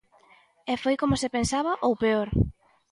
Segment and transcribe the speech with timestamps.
[0.71, 2.27] E foi como se pensaba ou peor.